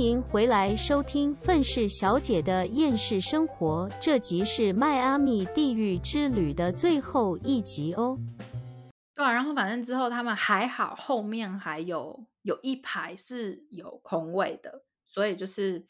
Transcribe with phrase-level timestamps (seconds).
[0.00, 8.18] 迎回来收听《愤世小姐的厌世生活》，这集是迈阿密地狱之旅的最后一集哦。
[9.14, 15.84] 对啊，然后反正之后他们还好，后面还有有一排是有空位的，所以就是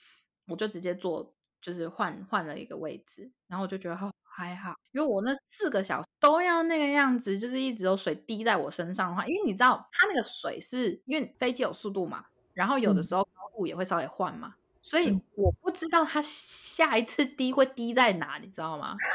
[0.48, 1.32] 我就直接坐，
[1.62, 18.96] 就是换换了一个位置，然后我就觉得哦还好，因为我那四个小时都要那个样子，就是一直有水滴在我身上的话，因为你知道它那个水是因为飞机有速度嘛，然后有的嗯时候高度也会稍微换嘛，所以嗯我不知道它下一次滴会滴在哪，你知道吗？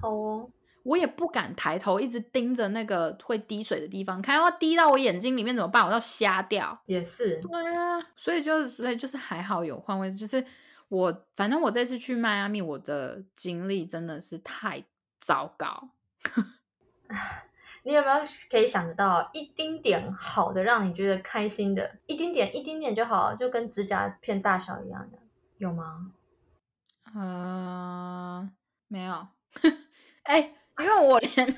[0.00, 0.50] 好哦，
[0.82, 5.84] 我也不敢抬头一直盯着那个会滴水的地方，看要滴到我眼睛里面怎么办？
[5.86, 6.78] 我要瞎掉。
[6.86, 10.44] 也是，对啊，所以就是所以就是还好有换位置，就是
[10.88, 14.84] 我反正我这次去迈阿密，我的经历真的是太
[15.20, 15.88] 糟糕。
[17.84, 18.20] 你有没有
[18.50, 25.18] 可以想得到一丁点好的，让你觉得开心的，一丁点，一丁点就好，就跟指甲片大小一样的，
[25.58, 26.12] 有吗？
[27.14, 28.50] 呃，
[28.88, 29.28] 没有，
[30.22, 31.56] 哎、因为我连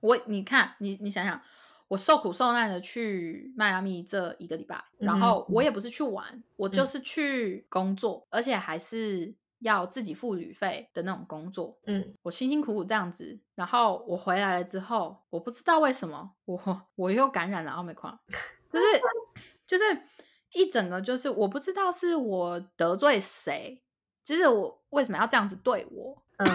[0.00, 1.40] 我你看你你想想，
[1.88, 5.64] 我受苦受难的去迈阿密这一个礼拜，然嗯后我嗯。
[5.64, 11.78] 也不是去玩，我就是去工作，而且还是要自己付旅费的那种工作。
[11.86, 18.18] 嗯，我辛辛苦苦这样子，然后我回来了之后，我不知道为什么我我又感染了奥密克戎，
[18.72, 18.86] 就是
[19.66, 20.02] 就是
[20.54, 23.82] 一整个就是我不知道是我得罪谁，
[24.24, 26.48] 就是我为什么要这样子对我，嗯，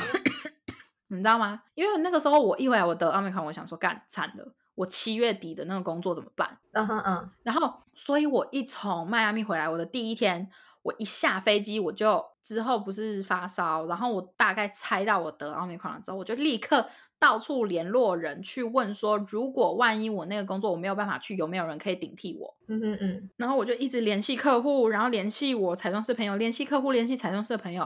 [1.08, 1.64] 你知道吗？
[1.76, 6.58] 因为那个时候我一回来我得奥密克戎，我想说干惨了，我七月底的那个工作怎么办？
[6.72, 10.50] 嗯哼嗯，然后，所以我一从迈阿密回来，我的第一天，
[10.81, 16.86] 我一下飞机，我就之后不是发烧，然后我大概猜到我得奥密克戎之后，我就立刻
[17.18, 22.54] 到处联络人去问说，如果万一我那个工作我没有办法去，有没有人可以顶替我？
[22.68, 27.84] 嗯嗯嗯，然后我就一直联系客户，然后联系我彩妆师朋友，联系客户，联系彩妆师的朋友，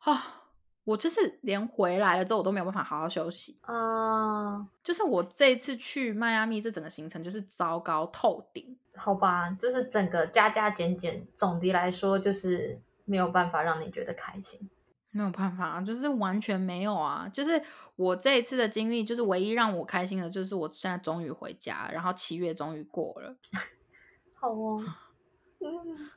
[0.00, 0.42] 啊、
[0.82, 3.56] 我就是连回来了之后，我都没有办法好好休息。
[3.60, 8.76] 啊，就是我这一次去迈阿密这整个行程就是糟糕透顶。
[8.96, 14.70] 好吧，就是整个加加减减，总的来说就是没有办法让你觉得开心。
[15.14, 17.30] 没有办法啊，就是完全没有啊！
[17.30, 17.62] 就是
[17.96, 23.36] 我这一次的经历，就是唯一让我开心的，就是我现在终于回家，然后七月终于过了。
[24.32, 24.82] 好哦，
[25.60, 26.10] 嗯，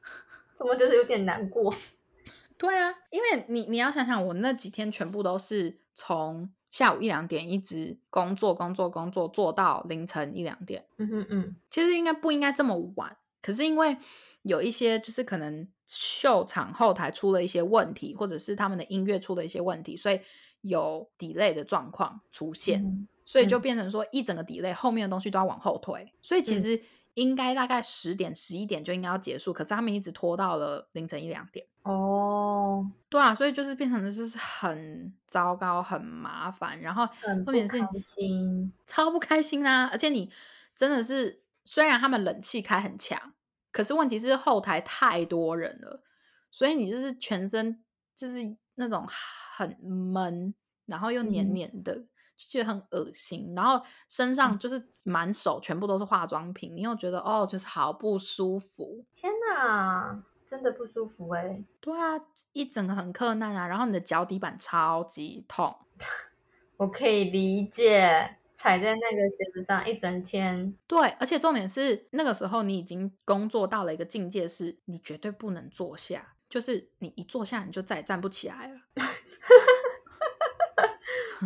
[0.54, 1.74] 怎么觉得有点难过？
[2.58, 10.86] 对啊，因为你你要想想，我那几天全部都是从下午一两点一直工作工作工作做到凌晨一两点。
[10.96, 13.98] 嗯哼嗯，其实应该不应该这么晚，可是因为
[14.44, 20.20] 有一些就是可能秀场后台出了一些问题，或者是他们的音乐出了一些问题，所以
[20.62, 22.84] 有 delay 的状况出现。
[22.84, 26.82] 嗯所以就嗯变成说一整个 delay，后面的东西都要往后推，所以其嗯实
[27.16, 31.66] 应该大概十点、十一点就应该要结束，可是他们一直拖到了凌晨一两点。
[31.82, 37.08] 哦，对啊，所以就是变成的就是很糟糕、很麻烦，然后
[37.44, 37.80] 重点是。
[38.86, 40.30] 超不开心啊、而且你
[40.76, 43.20] 真的是，虽然他们冷气开很强，
[43.76, 46.02] 可是问题是后台太多人了，
[46.50, 47.84] 所以你就是全身
[48.16, 48.40] 就是
[48.76, 49.06] 那种
[49.58, 50.56] 很闷，
[50.86, 51.54] 然后又黏嗯。
[51.54, 52.06] 黏的，就
[52.38, 54.34] 觉得很恶心，然后身嗯。
[54.36, 59.04] 上就是满手全部都是化妆品，你又觉得哦，就是好不舒服。
[59.14, 62.18] 天哪，真的不舒服哎、对啊，
[62.54, 65.76] 一整个很困难啊，然后你的脚底板超级痛，
[66.78, 78.80] 我可以理解，踩在那个鞋子上一整天，对，而且重点是那个时候你已经工作到了一个境界，是你绝对不能坐下，就是你一坐下你就再也站不起来了。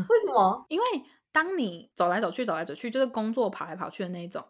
[0.07, 0.65] 为什么？
[0.69, 0.85] 因为
[1.31, 4.45] 当你走来走去、走来走去，就是工作跑来跑去的那一种，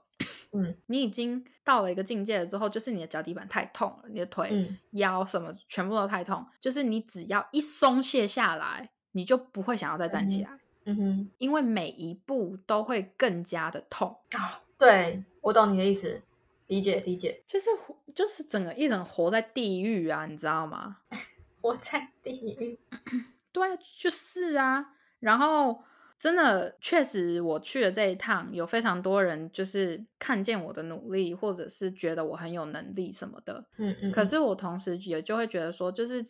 [0.52, 10.60] 嗯你已经到了一个境界了之后，就是你的脚底板太痛了，你的腿、嗯腰什么全部都太痛，就是你只要一松懈下来，你就不会想要再站起嗯来，嗯
[10.96, 14.16] 哼，因为每一步都会更加的痛。
[14.32, 16.22] 啊，对我懂你的意思，
[16.68, 17.42] 理解理解。
[17.48, 20.98] 就是活就是整个一人活在地狱啊，你知道吗？
[21.62, 22.80] 活在地狱，
[23.52, 24.94] 对啊，就是啊。
[25.20, 25.84] 然后
[26.20, 33.64] 真的确实，我去了这一趟，有非常多人就是看见我的努力，或者是觉得我很有能力什么的。
[33.78, 36.22] 嗯嗯，可是我同时也就会觉得说，就是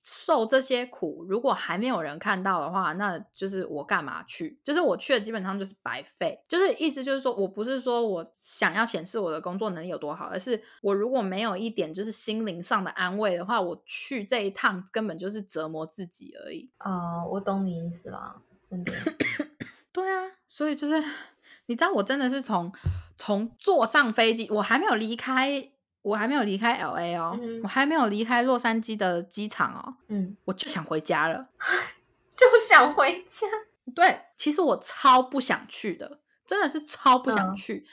[0.00, 4.58] 受这些苦，如果还没有人看到的话，那就是我干嘛去？
[4.64, 6.42] 就是我去了基本上就是白费。
[6.48, 16.70] 就是意思就是说我不是说我想要显示我的工作能力有多好，而是我如果没有一点就是心灵上的安慰的话，我去这一趟根本就是折磨自己而已。
[16.78, 18.92] 啊、我懂你意思啦，真的。
[19.92, 21.02] 对啊，所以就是
[21.66, 22.72] 你知道，我真的是从
[23.16, 25.70] 从坐上飞机，我还没有离开
[26.02, 31.48] 我还没有离开 L A 哦，嗯我还没有离开洛杉矶的机场哦，嗯，我就想回家了。
[32.36, 33.46] 就想回家。
[33.94, 37.84] 对，其实我超不想去的，真的是超不想嗯去。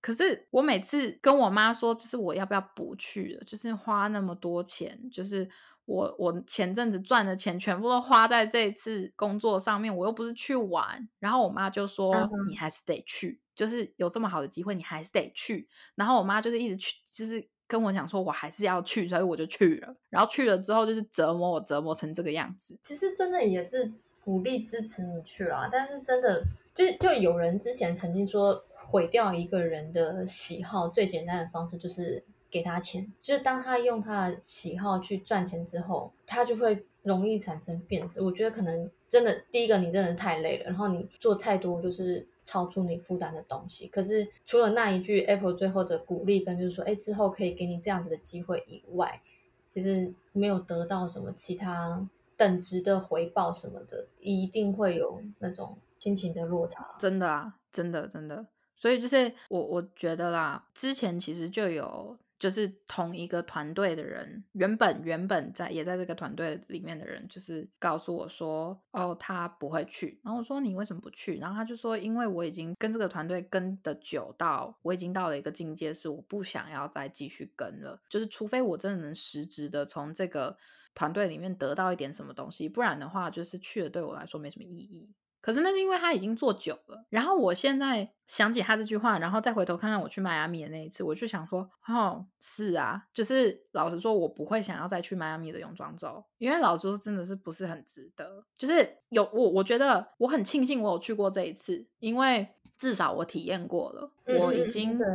[0.00, 5.48] 可是我每次跟我妈说，就是我要不要不去了，就是花那么多钱，就是
[5.88, 11.08] 我我前阵子赚的钱全部都花在这一次工作上面，我又不是去玩。
[11.18, 12.14] 然后我妈就说、
[12.46, 15.66] 你还是得去，就是有这么好的机会，你还是得去。
[15.94, 19.96] 然后我妈就是一直去，就是跟我讲说我还是要去，所以我就去了。
[20.10, 22.78] 然后去了之后就是折磨我，折磨成这个样子。
[22.82, 23.90] 其实真的也是
[24.22, 26.44] 鼓励支持你去了，但是真的
[26.74, 38.20] 就就有人之前曾经说，毁掉一个人的喜好最简单的方式就是给他钱，就是当他用他的喜好去赚钱之后，他就会容易产生变质。
[38.20, 43.86] 我觉得可能真的第一个你真的太累了，然后你做太多就是超出你负担的东西。
[43.88, 49.22] 可是除了那一句 Apple 最后的鼓励跟就是说，哎，之后可以给你这样子的机会以外，
[49.68, 56.96] 其实没有得到什么其他等值的回报什么的，一定会有那种心情的落差。
[56.98, 58.46] 真的啊，真的真的，
[58.76, 70.20] 所以就是我我觉得啦，之前其实就有就是同一个团队的人，原本原本在也在这个团队里面的人，就是告诉我说，哦，他不会去。
[70.22, 71.38] 然后我说你为什么不去？
[71.38, 78.00] 然后他就说，因为我已经跟这个团队跟的久到，我已经到了一个境界，是我不想要再继续跟了。
[78.08, 80.56] 就是除非我真的能实质的从这个
[80.94, 85.10] 团队里面得到一点什么东西，不然的话，就是去了对我来说没什么意义。
[85.40, 98.44] 可是那是因为他已经做久了，然后我现在想起他这句话，然后再回头看看我去迈阿密的那一次，我就想说，哦，是啊，就是老实说，我不会想要再去迈阿密的泳装周，因为老实说真的是不是很值得。
[98.56, 102.46] 就是有我，我觉得我很庆幸我有去过这一次，因为
[102.76, 104.10] 至少我体验过了，
[104.40, 105.06] 我已经对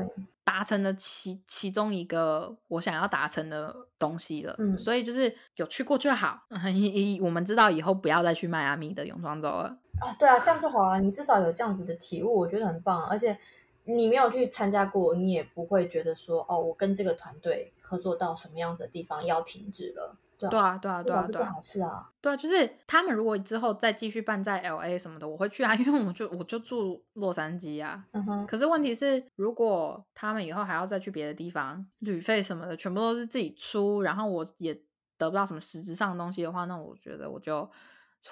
[0.45, 6.41] 达成了其其中一个我想要达成的东西了，嗯所以就是有去过就好。
[7.21, 9.77] 我们知道以后不要再去迈阿密的泳装周了。
[9.99, 10.99] 啊，对啊，这样就好了。
[10.99, 13.05] 你至少有这样子的体悟，我觉得很棒。
[13.05, 13.37] 而且
[13.85, 20.17] 你没有去参加过，你也不会觉得说，哦，我跟这个团队合作到什么样子的地方要停止了。
[20.35, 22.09] 对对啊，对啊，对啊，这是好事啊。
[22.19, 28.03] 对啊，就是他们如果之后再继续办在 L A 什么的，我会去啊， 因为我就我就住洛杉矶啊。
[28.11, 34.73] 嗯哼，可是问题是，如果他们以后还要再去别的地方，旅费什么的全部都是自己出，然后我也
[35.17, 37.69] 得不到什么实质上的东西的话，那我觉得我就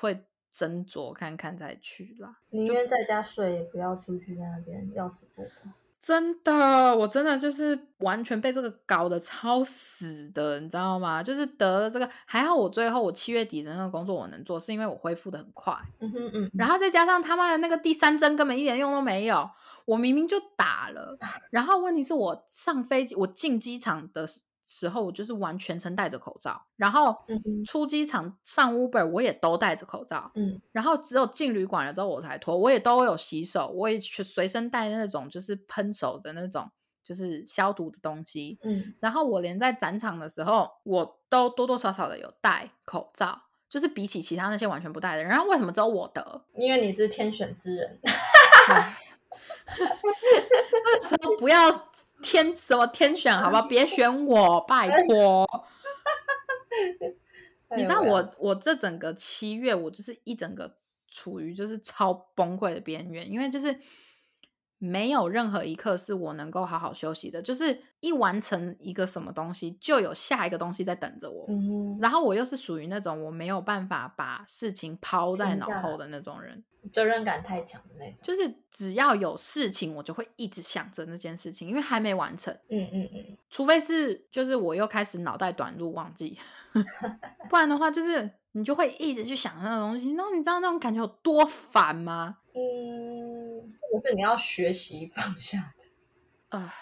[0.01, 2.35] 会斟酌看看再去啦。
[2.49, 5.49] 宁愿在家睡，也不要出去在那边要死不活。
[5.99, 11.21] 真的，我真的就是完全被这个搞得超死的，你知道吗？
[11.21, 19.47] 就是得了这个，还好我最后我七月底的那个工作我能做，是因为我恢复的很快，嗯哼嗯，然后再加上他妈的那个第三针根本一点用都没有，
[19.85, 21.15] 我明明就打了，
[21.51, 24.27] 然后问题是我上飞机，我进机场的
[24.71, 27.13] 时时候，我就是完全程戴着口罩，然后
[27.65, 30.61] 出机场上 Uber 我也都戴着口罩，嗯。
[30.71, 36.71] 然后只有进旅馆了之后我才脱，我也都有洗手，我也去随身带那种就是喷手的那种
[37.03, 46.45] 就是消毒的东西，嗯，然后我连在展场的时候，我都多多少少的有戴口罩，就是比起其他那些完全不戴的人，然后为什么只有我得？
[46.55, 47.99] 因为你是天选之人。
[49.73, 51.69] 这个时候不要
[52.21, 53.63] 天什么天选，好不好？
[53.67, 55.47] 别选我，拜托。
[57.75, 63.77] 你知道我我这整个七月，我就是一整个处于就是超崩溃的边缘，因为就是
[64.83, 71.45] 没有任何一刻是我能够好好休息的，就是一完成一个什么东西，就有下一个东西在等着我。
[71.49, 78.15] 嗯，然后我又是属于那种我没有办法把事情抛在脑后的那种人，责任感太强的那种。
[78.23, 82.51] 就是只要有事情，我就会一直想着那件事情，因为还没完成。
[82.69, 86.39] 嗯嗯嗯，除非是就是我又开始脑袋短路忘记，
[87.51, 92.37] 不然的话就是你就会一直去想那个东西，然后你知道那种感觉有多烦吗？
[92.53, 92.59] 嗯，
[93.71, 96.57] 这个是你要学习放下的。
[96.57, 96.73] 啊、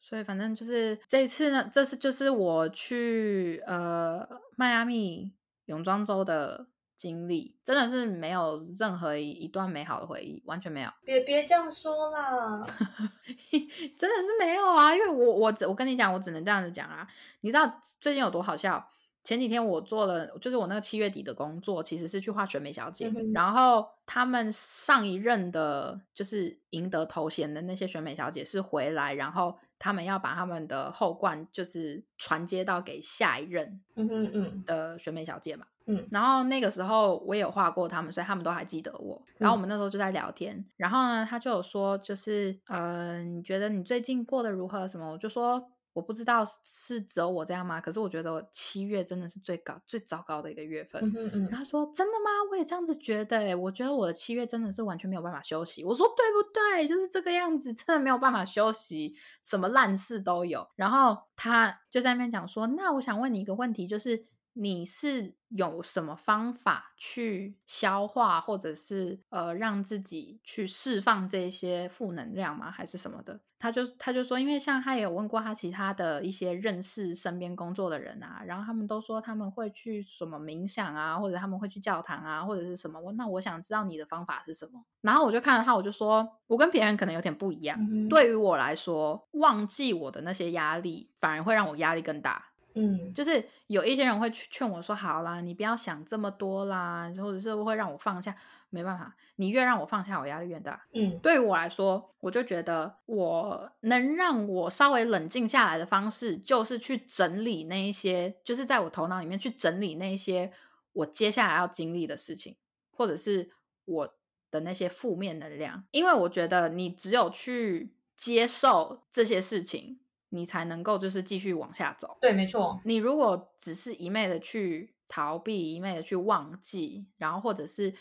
[0.00, 5.32] 所以反正就是这一次呢，这次就是我去呃迈阿密
[5.66, 12.66] 泳装周的经历，真的是没有任何一一段美好的回忆，完全没有，别别这样说啦，
[13.96, 14.92] 真的是没有啊！
[14.92, 17.06] 因为我我只我跟你讲，我只能这样子讲啊。
[17.42, 18.90] 你知道最近有多好笑？
[19.28, 35.66] 前几天我做了，就是我那个七月底的工作，其实是去画选美小姐，嗯然后他们上一任的，就是赢得头衔的那些选美小姐是回来，然后他们要把他们的后冠就是传接到给下一任嗯哼嗯的选美小姐嘛。
[35.90, 39.22] 嗯然后那个时候我也有画过他们，所以他们都还记得我。
[39.36, 44.88] 然后我们那时候就在聊天，然后呢，他就有说，就是呃，你觉得你最近过得如何？
[44.88, 45.12] 什么？
[45.12, 47.80] 我就说我不知道是只有我这样吗？
[47.80, 51.02] 可是我觉得七月真的是最高、最糟糕的一个月份。
[51.04, 52.30] 嗯哼嗯然后他说：“真的吗？
[52.50, 53.54] 我也这样子觉得、欸。
[53.54, 56.86] 我觉得我的七月真的是完全没有办法休息。”我说：“对不对？
[56.86, 72.70] 就是这个样子，真的没有办法休息，什么烂事都有。”然后他就在那边讲说：“那我想问你一个问题，就是你是有什么方法去消化，或者是呃让自己去释放这些负能量吗？
[72.70, 83.00] 还是什么的？”他就他就说，因为像他也有问过他其他的一些认识身边工作的人啊，然后他们都说他们会去什么冥想啊，或者他们会去教堂啊，或者是什么。
[83.00, 84.84] 我那我想知道你的方法是什么。
[85.00, 87.76] 然后我就看到他，我就说我跟别人可能有点不一样。
[87.80, 92.47] 嗯对于我来说，忘记我的那些压力，反而会让我压力更大。
[92.78, 98.34] 嗯就是有一些人会劝我说：“好啦，你不要想这么多啦，或者是会让我放下。”
[98.70, 100.86] 没办法，你越让我放下，我压力越大。
[100.92, 110.52] 嗯对于我来说，我就觉得我能让我稍微冷静下来的方式，就是去整理那一些，就是在我头脑里面去整理那一些
[110.92, 112.56] 我接下来要经历的事情，
[112.90, 113.50] 或者是
[113.86, 114.14] 我
[114.50, 115.84] 的那些负面能量。
[115.92, 119.98] 因为我觉得你只有去接受这些事情，
[120.30, 122.18] 你才能够就是继续往下走。
[122.20, 127.94] 对，没错，你如果只是一昧的去逃避，一昧的去忘记，然后或者是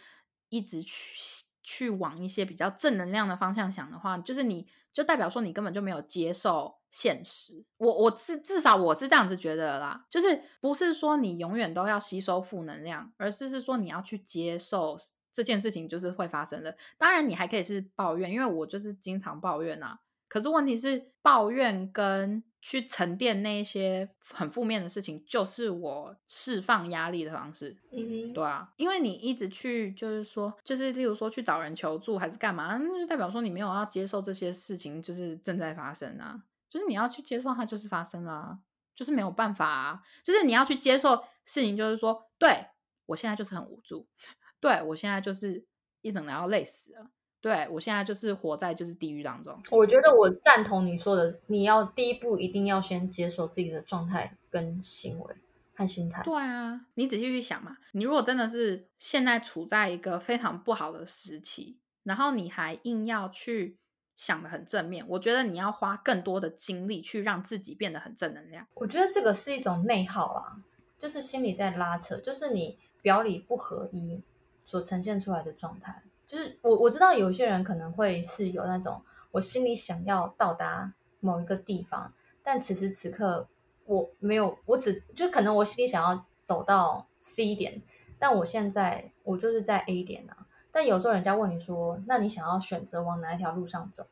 [0.49, 7.65] 一直去去往一些比较正能量的方向想的话，就是你就代表说你根本就没有接受现实。
[7.77, 14.97] 我我是至少我是这样子觉得啦，就是不是说你永远都要吸收负能量，而是是说你要去接受
[15.31, 16.75] 这件事情就是会发生的。
[16.97, 19.99] 当然，你还可以是抱怨，因为我就是经常抱怨啊。
[20.27, 27.77] 可是问题是，抱怨跟去沉淀那一些很负面的事情，就是我释放压力的方式。
[27.91, 36.43] 嗯哼，对啊，因为你一直去，就是说，就是例如说去找人求助还是干嘛，那就代表说你没有要接受这些事情，就是正在发生啊。
[36.69, 38.59] 就是你要去接受它，就是发生啦、
[38.93, 40.01] 就是没有办法啊。
[40.21, 42.67] 就是你要去接受事情，就是说，对
[43.05, 44.05] 我现在就是很无助，
[44.59, 45.65] 对我现在就是
[46.01, 49.57] 一整个要累死了，对我现在就是活在就是地狱当中。
[49.71, 55.35] 我觉得我赞同你说的，你要第一步一定要先接受自己的状态跟行为
[55.75, 56.23] 和心态。
[56.23, 63.77] 对啊，你仔细去想嘛，你如果真的是现在处在一个非常不好的时期，然后你还硬要去
[64.15, 68.65] 想的很正面，我觉得你要花更多的精力去让自己变得很正能量。
[68.73, 70.57] 我觉得这个是一种内耗啦，
[70.97, 74.19] 就是心里在拉扯，就是你表里不合一
[74.65, 76.01] 所呈现出来的状态。
[76.27, 83.47] 就是我我知道有些人可能会是有那种我心里想要到达某一个地方，但此时此刻
[83.85, 87.81] 我没有，我只就可能我心里想要走到 C 点，
[88.19, 90.45] 但我现在我就是在 A 点啊。
[90.69, 94.05] 但有时候人家问你说，那你想要选择往哪一条路上走？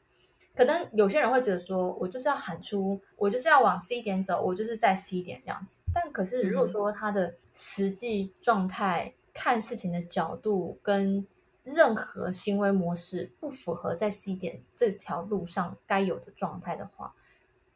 [0.55, 5.79] 可能有些人会觉得说，我就是要喊出，我就是要往 C 点走，我就是在 C 点这样子。
[5.93, 11.27] 但可是如果说他的实际状态、看事情的角度跟
[11.65, 17.15] 任何行为模式不符合在 C 点这条路上该有的状态的话，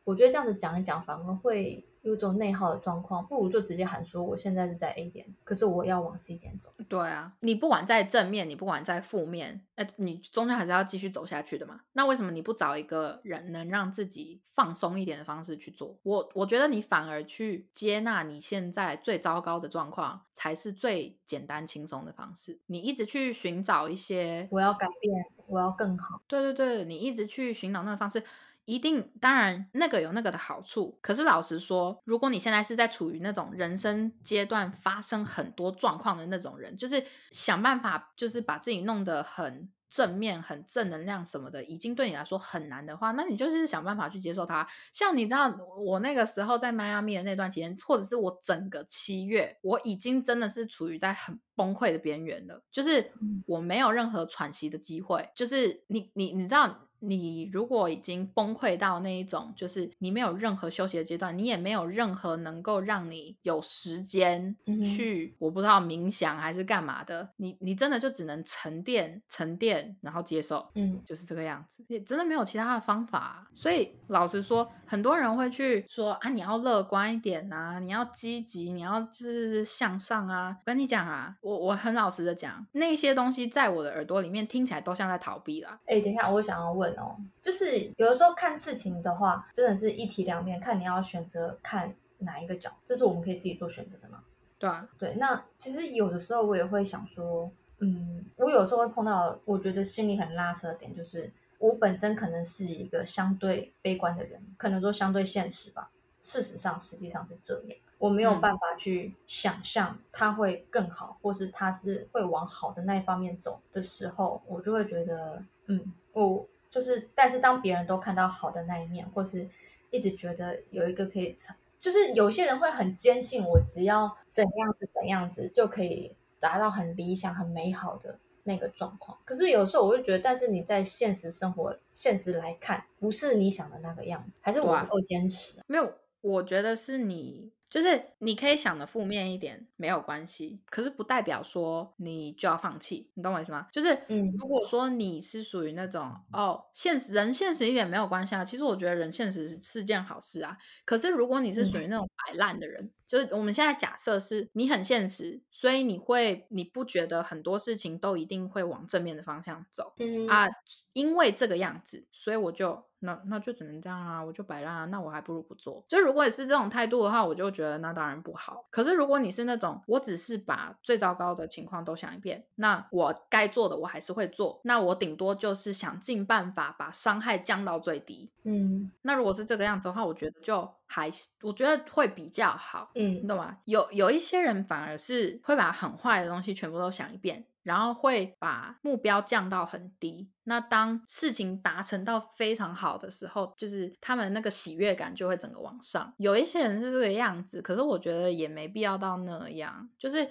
[0.04, 3.26] 我觉得这样子讲一讲，反而会有一种内耗的状况。
[3.28, 6.72] 不如就直接喊说，我现在是在 A 点，可是我要往 C 点走。
[6.88, 11.82] 对啊，你不管在正面，你不管在负面，哎，你终究还是要继续走下去的嘛。
[11.94, 15.98] 那为什么你不找一个人能让自己放松一点的方式去做？
[16.04, 22.60] 我我觉得你反而去接纳你现在最糟糕的状况，才是最简单轻松的方式。
[22.68, 26.22] 你一直去寻找一些我要改变，我要更好。
[26.28, 28.24] 对对对，你一直去寻找那个方式，
[28.70, 31.00] 一定当然那个有那个的好处。
[31.02, 44.68] 可是老实说，如果你现在是在处于那种人生阶段发生很多状况的那种人，就是想办法就是把自己弄得很正面、很正能量什么的，已经对你来说很难的话，那你就是想办法去接受它。
[44.94, 55.28] 像你知道，我那个时候在迈阿密的那段期间，或者是我整个七月，我已经真的是处于在很崩溃的边缘了，就是嗯我没有任何喘息的机会。
[55.36, 56.86] 就是你你你知道。
[57.00, 80.56] 你如果已经崩溃到那一种，就是你没有任何休息的阶段，你也没有任何能够让你有时间嗯去，我不知道冥想还是干嘛的，你你真的就只能沉淀沉淀，然后接受，嗯，就是这个样子，也真的没有其他的方法啊、所以老实说，很多人会去说啊，你要乐观一点啊，你要积极，你要就是向上啊。
[80.60, 85.80] 我跟你讲啊，我我很老实的讲，那些东西在我的耳朵里面听起来都像在逃避啦。
[85.86, 94.24] 哎，等一下，我想要问哦，就是有的时候看事情的话，真的是一体两面，看你要选择看哪一个角，这是我们可以自己做选择的嘛？
[94.58, 105.92] 对啊，对，那其实有的时候我也会想说，嗯，我有时候会碰到，我觉得心里很拉扯的点，就是我本身可能是一个相对悲观的人，可能说相对现实吧。
[106.22, 119.48] 事实上，实际上是这样，我没有嗯办法去想象他会更好，或是他是会往好的那一方面走的时候，我就会觉得，嗯，我就是，但是当别人都看到好的那一面，或是
[119.90, 129.18] 一直觉得有一个可以成，就是有些人会很坚信，我只要怎样子怎样子就可以达到很理想、很美好的那个状况。
[129.26, 135.64] 可是有时候我会觉得，但是你在现实生活、现实来看，不是你想的那个样子，还是我不够坚持啊。
[135.68, 143.68] 没有，我觉得是你，就是你可以想的负面一点没有关系，可是不代表说你就要放弃，你懂我意思吗？
[143.72, 150.58] 就是，嗯如果说你是属于那种哦，现实人现实一点没有关系啊，其实我觉得人现实是是件好事啊。
[150.86, 160.48] 可是如果你是属于那种摆烂的人，就是我们现在假设是你很现实，所以你会你不觉得很多事情都一定会往正面的方向走，嗯啊，
[160.94, 165.84] 因为这个样子，所以我就那那就只能这样啊，我就摆烂啊，那我还不如不做。
[165.88, 168.68] 就如果你是这种态度的话，我就觉得那当然不好。
[168.70, 178.30] 可是如果你是那种我只是把最糟糕的情况都想一遍，那我该做的我还是会做，那我顶多就是想尽办法把伤害降到最低。
[178.44, 182.92] 嗯那如果是这个样子的话，我觉得就还是我觉得会比较好。
[182.96, 183.58] 嗯你嗯懂吗？
[183.66, 190.28] 有有一些人反而是会把很坏的东西全部都想一遍，然后会把目标降到很低。
[190.46, 196.12] 那当事情达成到非常好的时候，就是他们那个喜悦感就会整个往上。
[196.18, 200.28] 有一些人是这个样子，可是我觉得也没必要到那样，就是。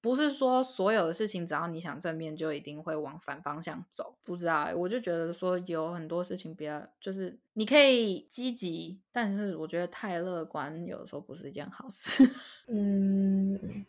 [0.00, 12.24] 不是说所有的事情只要你想正面就一定会往反方向走，不知道、我就觉得说有很多事情不要，就是你可以积极，但是我觉得太乐观有的时候不是一件好事。
[12.68, 13.84] 嗯，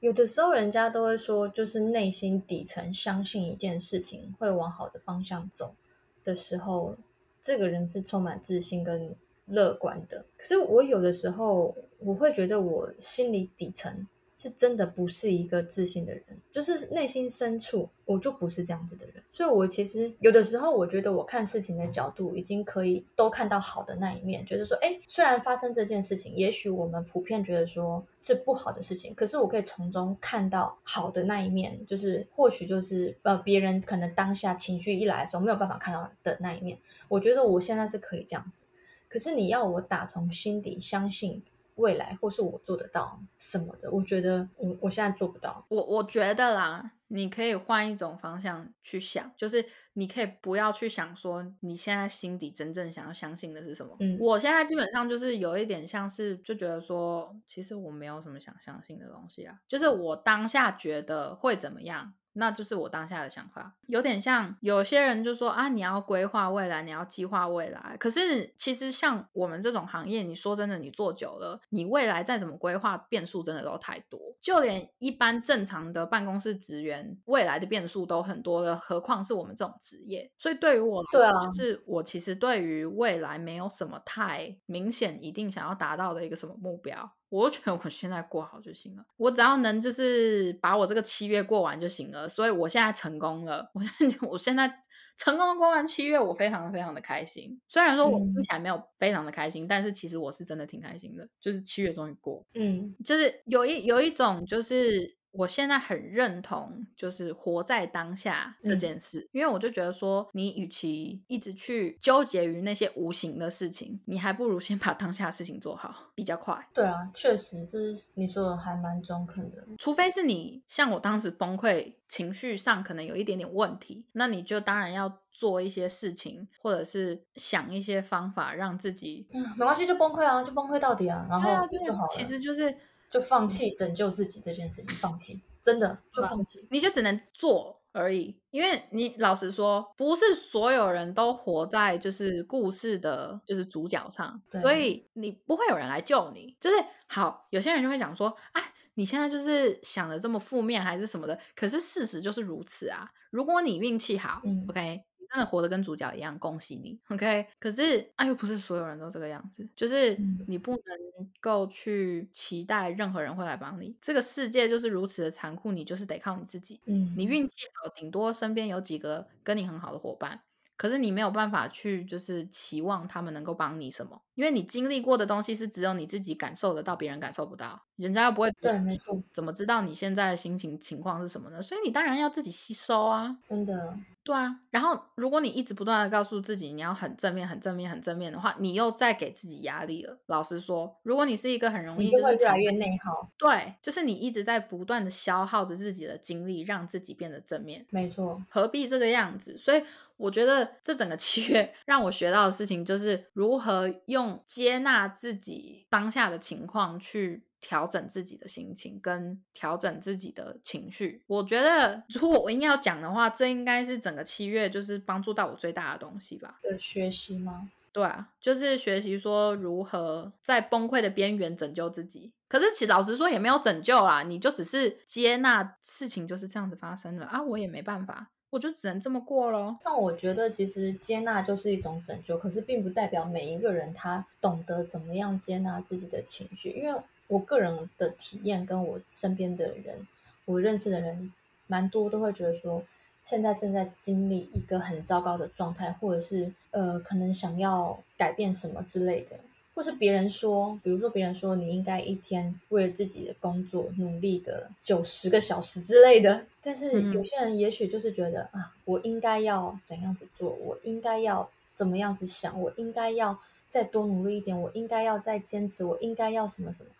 [0.00, 5.76] 有的时候人家都会说，就是内心底层相信一件事情会往好的方向走
[6.24, 6.96] 的时候，
[7.40, 9.14] 这个人是充满自信跟
[9.46, 10.26] 乐观的。
[10.36, 14.08] 可是我有的时候，我会觉得我心里底层
[14.42, 19.22] 是真的不是一个自信的人，就是内心深处我就不是这样子的人。
[19.30, 36.78] 所以，我其实有的时候，我觉得我看事情的角度已经可以都看到好的那一面，觉得说，哎，虽然发生这件事情，也许我们普遍觉得说是不好的事情，可是我可以从中看到好的那一面，就是或许就是呃，别人可能当下情绪一来的时候没有办法看到的那一面。
[37.08, 38.64] 我觉得我现在是可以这样子，
[39.08, 41.42] 可是你要我打从心底相信
[41.76, 45.64] 未来，或是我做得到什么的，我觉得我我现在做不到。
[45.68, 53.96] 我我觉得啦，你可以换一种方向去想，就是你可以不要去想说你现在心底真正想要相信的是什么。
[54.00, 62.14] 嗯我现在基本上就是有一点像是就觉得说，其实我没有什么想相信的东西啊，就是我当下觉得会怎么样。
[62.34, 67.96] 那就是我当下的想法，有点像有些人就说啊，你要规划未来，你要计划未来。
[67.98, 74.18] 可是其实像我们这种行业，你说真的，你做久了，你未来再怎么规划，变数真的都太多。
[74.40, 80.30] 就连一般正常的办公室职员，未来的变数都很多了，何况是我们这种职业。
[80.38, 87.12] 所以对于我来对啊说就是我其实对于未来没有什么太明显一定想要达到的一个什么目标。
[87.32, 92.28] 我就觉得我现在过好就行了，我只要能就是把我这个七月过完就行了。
[92.28, 94.70] 所以我现在成功了，我现在 我现在
[95.16, 97.58] 成功的过完七月，我非常非常的开心。
[97.66, 102.44] 虽然说我听嗯起来没有非常的开心，但是其实我是真的挺开心的，就是七月终于过。
[102.52, 116.68] 嗯就是有一有一种，就是我现在很认同，就是活在当下这嗯件事，因为我就觉得说，你与其一直去纠结于那些无形的事情，你还不如先把当下的事情做好，比较快。
[116.74, 119.64] 对啊，确实，这是你说的还蛮中肯的。
[119.78, 129.26] 除非是你像我当时崩溃，情绪上可能有一点点问题，那你就当然要做一些事情，或者是想一些方法让自己。
[129.32, 132.08] 嗯，没关系，就崩溃啊，就崩溃到底啊，然后就好了。
[132.10, 132.76] 其实就是
[133.12, 136.66] 就放弃拯救自己这件事情，放弃，真的就放弃。
[136.70, 146.56] 你就只能做而已，因为你老实说，不是所有人都活在就是故事的，就是主角上，所以你不会有人来救你。
[146.58, 148.62] 就是好，有些人就会讲说，哎，
[148.94, 153.10] 你现在就是想的这么负面还是什么的，可是事实就是如此啊。
[153.30, 157.46] 如果你运气好、嗯 o k 你真的活得跟主角一样，恭喜你，OK。
[157.58, 163.96] 可是哎，又不是所有人都这个样子，就是嗯你不能够去期待任何人会来帮你。
[163.98, 166.78] 这个世界就是如此的残酷，你就是得靠你自己。
[166.84, 170.38] 嗯，你运气好，顶多身边有几个跟你很好的伙伴，
[170.76, 174.20] 可是你没有办法去就是期望他们能够帮你什么。
[174.34, 181.60] 因为你经历过的东西是只有你自己感受得到，别人感受不到，人家又不会对，没错，怎么知道你现在的心情情况是什么呢？
[181.60, 183.36] 所以你当然要自己吸收啊。
[183.44, 190.18] 真的，对啊，然后如果你一直不断的告诉自己你要很正面、很正面、很正面的话，你又在给自己压力了。
[190.26, 193.30] 老实说，如果你是一个很容易就就是越来越内耗。
[193.38, 197.84] 对，就是你一直在不断的消耗着自己的精力，让自己变得正面。
[197.90, 199.58] 没错，何必这个样子？
[199.58, 199.82] 所以
[200.16, 211.22] 我觉得这整个七月 让我学到的事情，就是如何用接纳自己当下的情况去调整自己的心情，跟调整自己的情绪。
[211.26, 216.58] 我觉得，如果我硬要讲的话，这应该是整个七月就是帮助到我最大的东西吧。
[216.62, 217.70] 的学习吗？
[217.92, 222.32] 对啊，就是学习说如何在崩溃的边缘拯救自己。
[222.48, 229.78] 可是其实老实说也没有拯救啦，你就只是接纳事情就是这样子发生了啊，我也没办法，我就只能这么过咯。
[229.82, 236.68] 但我觉得其实接纳就是一种拯救，可是并不代表每一个人他懂得怎么样接纳自己的情绪。
[236.72, 240.06] 因为我个人的体验跟我身边的人，
[240.44, 241.32] 我认识的人
[241.66, 242.84] 蛮多都会觉得说，
[243.24, 249.40] 现在正在经历一个很糟糕的状态，或者是呃可能想要改变什么之类的。
[249.74, 266.90] 或是别人说，比如说别人说你应该一天为了自己的工作努力个九十个小时之类的，但是嗯有些人也许就是觉得啊，我应该要怎样子做，我应该要怎么样子想，我应该要再多努力一点，我应该要再坚持，我应该要什么什么。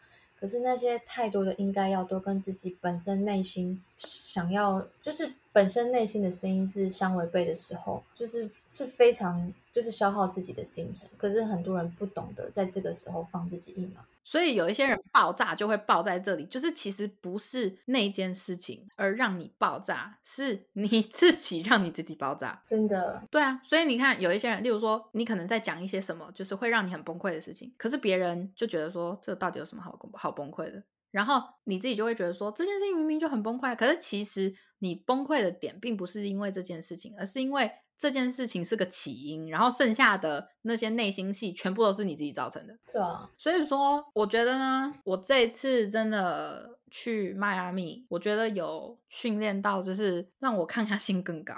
[0.40, 11.08] 可是那些太多的应该要都跟自己本身内心想要，就是本身内心的声音是相违背的时候，就是是非常就是消耗自己的精神。
[11.16, 14.04] 可是很多人不懂得在这个时候放自己一马。
[14.24, 22.62] 所以有一些人爆炸就会爆在这里，就是其实不是那件事情而让你爆炸，是你 自己让你自己爆炸。
[22.64, 30.80] 真的，对啊，所以你看，有一些人，例如说，你可能在讲一些什么，就是会让你很崩溃的事情，可是别人就觉得说，这到底有什么好崩好崩溃的？
[31.12, 42.74] 然后你自己就会觉得说，这件事情明明就很崩溃，可是其实你崩溃的点并不是因为这件事情，而是因为这件事情是个起因，然后剩下的那些内心戏全部都是你自己造成的。
[42.88, 51.54] 是啊，所以说，我觉得呢，我这一次真的去迈阿密，我觉得有训练到，就是让我抗压性更高。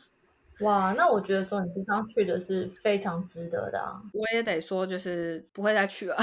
[0.62, 4.00] 哇，那我觉得说你这趟去的是非常值得的啊。
[4.12, 6.16] 我也得说，就是不会再去了。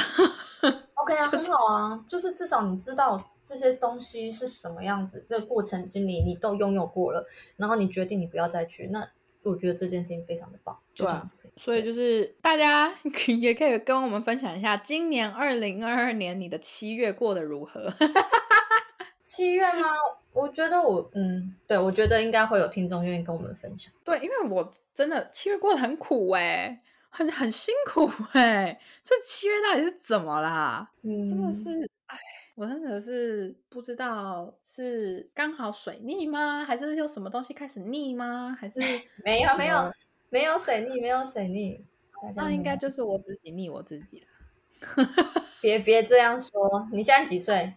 [1.06, 7.24] OK 啊，很好啊，就是至少你知道这些东西是什么样子，这个过程经历你都拥有过了，
[7.58, 9.08] 然后你决定你不要再去，那
[9.44, 10.76] 我觉得这件事情非常的棒。
[10.96, 11.13] 就对
[11.58, 12.91] 所以就是大家
[13.39, 17.94] 也可以跟我们分享一下，今年二零二二年你的七月过得如何？
[19.22, 19.88] 七月吗？
[20.34, 23.94] 我觉得我嗯，对，我觉得应该会有听众愿意跟我们分享。
[24.04, 26.82] 对，因为我真的七月过得很苦哎、
[27.15, 30.91] 很很辛苦哎、这七月到底是怎么啦？
[31.01, 32.17] 嗯，真的是，哎，
[32.56, 36.65] 我真的是不知道是刚好水逆吗？
[36.65, 38.54] 还是有什么东西开始逆吗？
[38.60, 38.82] 还是
[39.23, 39.89] 没有没有
[40.30, 41.86] 没有水逆，没有水逆，
[42.36, 44.28] 那应该就是我自己逆我自己了。
[45.62, 46.86] 别别这样说。
[46.91, 47.73] 你现在几岁？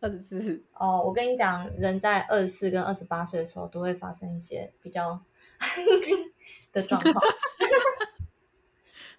[0.00, 5.22] 二十四，哦，我跟你讲，人在二十四跟二十八岁的时候，都会发生一些比较
[6.72, 7.14] 的状况。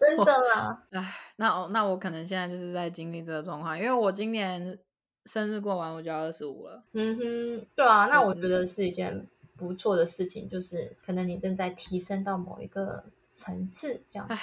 [0.01, 4.79] 真的 啦，哎，那哦，那我可能现在就是在经历这个状况，因为我今年
[5.25, 6.83] 生日过完我就要二十五了。
[6.93, 14.25] 嗯哼，对啊，那我嗯觉得是一件不错的事情，就是可能你正在提升到某一个层次，这样。
[14.29, 14.41] 唉，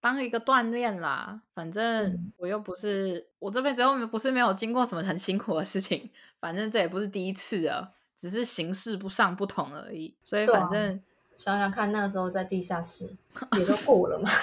[0.00, 10.16] 当一个锻炼啦，反正嗯我又不是我这辈子又不是没有经过什么很辛苦的事情，反正这也不是第一次了，只是形式不上不同而已。
[10.24, 11.02] 所以反正、
[11.36, 13.14] 想想看，那个时候在地下室
[13.58, 14.30] 也都过了嘛。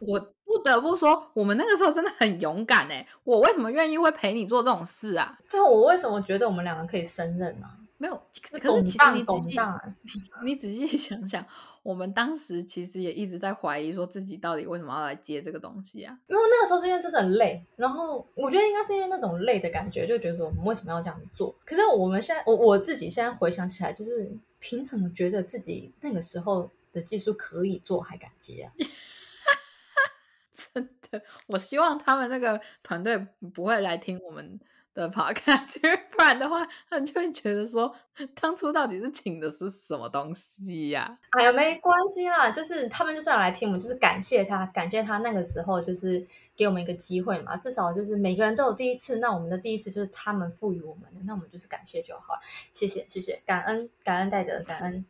[0.00, 5.38] 我不得不说，我们那个时候真的很勇敢哎、我为什么愿意会陪你做这种事啊？
[5.48, 7.66] 对啊，我为什么觉得我们两个可以胜任呢、
[8.02, 8.20] 没有，
[8.60, 9.56] 可是其实你仔细
[10.42, 11.46] 你仔细想想，
[11.84, 16.18] 我们当时其实也一直在怀疑，说自己到底为什么要来接这个东西啊？
[16.26, 21.54] 因为那个时候是因为真的很累，然后我觉得应该是因为那种累的感觉，就觉得说我们为什么要这样做？
[21.64, 28.72] 可是我们现在，我我自己现在回想起来，就是凭什么觉得自己那个时候的技术可以做还敢接啊？
[30.74, 34.58] 真的，我希望他们那个团队不会来听我们
[34.94, 37.94] 的 podcast，不然的话，他们就会觉得说，
[38.40, 52.40] 当初到底是请的是什么东西呀、哎呀，没关系啦，就是他们就是要来听我们，就是感谢他，感谢他那个时候就是给我们一个机会嘛，至少就是每个人都有第一次，那我们的第一次就是他们赋予我们的，那我们就是感谢就好了，
[52.72, 55.04] 谢谢谢谢，感恩感恩戴德，感恩。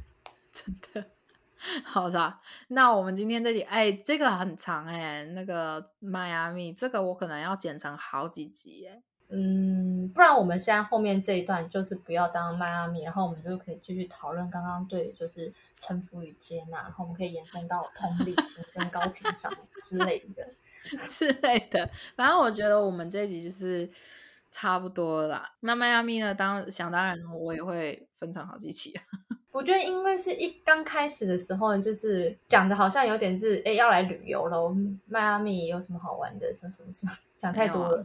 [0.52, 1.04] 真的。
[1.84, 2.38] 好的，
[2.68, 9.02] 那我们今天这里，哎，这个很长哎，那个迈阿密，这个我可能要剪成好几集哎。
[9.32, 20.48] 嗯，不然我们现在后面这一段就是不要当迈阿密，然后我们就可以继续讨论刚刚对，就是臣服与接纳，然后我们可以延伸到同理心跟高情商 之类的
[21.08, 21.88] 之类的。
[22.16, 23.88] 反正我觉得我们这一集就是
[24.50, 25.52] 差不多啦。
[25.60, 28.98] 那迈阿密呢，当想当然我也会分成好几期。
[29.52, 34.74] 我觉得因为是一刚开始的时候，就是讲的好像有点是哎要来旅游了，
[35.06, 38.04] 迈阿密有什么好玩的，什么什么什么，讲太多了。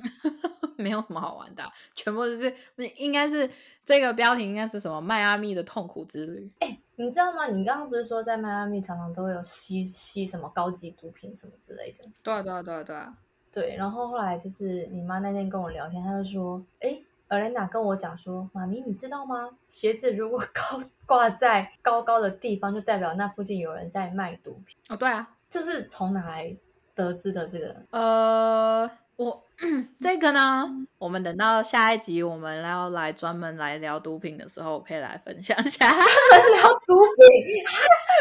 [0.76, 1.62] 没有什么好玩的，
[1.94, 2.52] 全部都是
[2.96, 3.48] 应该是
[3.84, 6.50] 这个标题应该是什么迈阿密的痛苦之旅。
[6.60, 7.46] 哎，你知道吗？
[7.46, 12.04] 你刚刚不是说在迈阿密常常都会有吸吸什么高级毒品什么之类的？
[12.22, 13.14] 对啊，对啊，对啊，对啊。
[13.52, 19.50] 对，然后后来就是你妈那天跟我聊天，她就说：“哎，尔莲娜跟我讲说，妈咪，你知道吗？
[19.68, 26.56] 鞋子如果高挂在高高的地方，就代表那附近有人在卖毒品。”哦，对啊，这是从哪来
[26.94, 27.46] 得知的？
[27.46, 28.90] 这个呃。
[29.16, 29.44] 我
[30.00, 35.88] 这个呢，我们等到下一集我们要来专门来聊毒品的时候，可以来分享一下。
[35.88, 37.62] 专门聊毒品，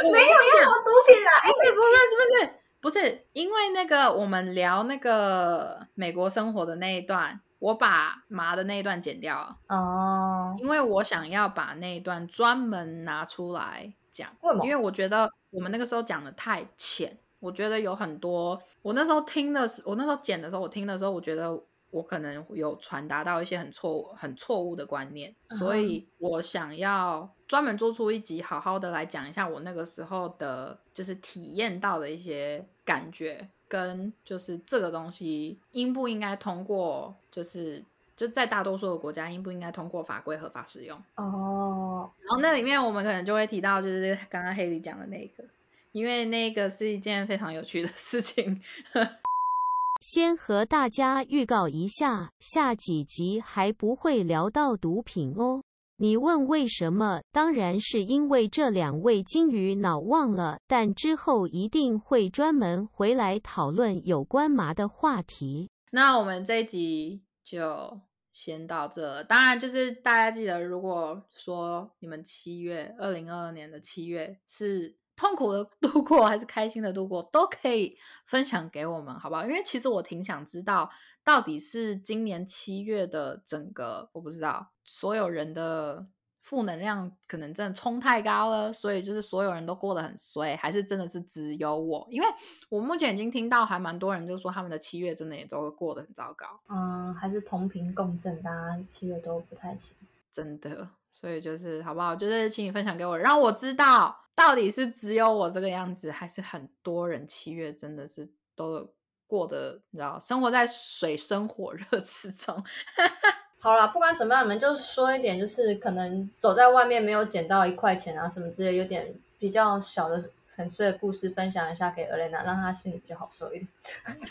[0.13, 1.31] 没有聊毒品啦。
[1.41, 14.29] 不是不是不是不是，因为那个我们聊那个美国生活的那一段，我把麻的那一段剪掉了哦，因为我想要把那一段专门拿出来讲。
[14.41, 14.65] 为什么？
[14.65, 17.17] 因为我觉得我们那个时候讲的太浅。
[17.41, 37.83] 我觉得有很多，我那时候听的是，我那时候剪的时候，我听的时候，我觉得我可能有传达到一些很错误、很错误的观念，所以我想要专门做出一集，好好的来讲一下我那个时候的，就是体验到的一些感觉，跟就是这个东西应不应该通过，就是
[38.15, 42.11] 就在大多数的国家应不应该通过法规合法使用哦。
[42.19, 45.43] 然后那里面我们可能就会提到，就是刚刚黑里讲的那个。
[45.91, 48.61] 因为那个是一件非常有趣的事情。
[50.01, 55.61] 先和大家预告一下，下几集还不会聊到毒品哦。
[55.97, 57.21] 你问为什么？
[57.31, 65.69] 当然是因为这两位金鱼脑忘了，但之后一定会专门回来讨论有关麻的话题。
[65.91, 68.01] 那我们这一集就
[68.33, 69.23] 先到这。
[69.25, 74.97] 当然，就是大家记得，如果说你们七月二零二二年的七月是。
[75.21, 79.45] 痛苦的 度过还是开心的度过，都可以分享给我们，好不好？
[79.45, 80.89] 因为其实我挺想知道，
[81.23, 86.07] 到底是今年七月的整个，我不知道所有人的
[86.39, 92.07] 负能量可能真的冲太高了，所以就是所有人都过得很衰，还是真的是只有我？
[92.09, 92.27] 因为
[92.67, 96.47] 我目前已经听到还蛮多人就说他们的七月真的也都过得很糟糕。
[96.67, 99.95] 嗯，还是同频共振，大家七月都不太行，
[100.31, 100.87] 真的。
[101.09, 102.15] 所以就是好不好？
[102.15, 104.17] 就是请你分享给我，让我知道。
[104.33, 108.89] 到底是只有我这个样子，还是很多人七月真的是都
[109.27, 112.63] 过得，你知道，生活在水深火热之中。
[113.59, 123.67] 好了，不管怎么样，你们就说一点，就是可能走在外面没有捡到一块钱啊什么之类，有点比较小的很碎的故事，分享一下给 Elena，让她心里比较好受一点。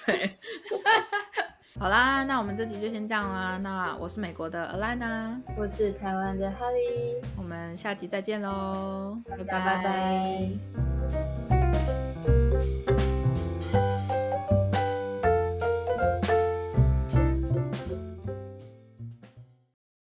[0.06, 0.38] 对。
[1.80, 3.56] 好啦，那我们这集就先这样啦。
[3.56, 11.59] 那我是美国的 Alana，我是台湾的 Holly，我们下集再见喽，拜拜拜拜。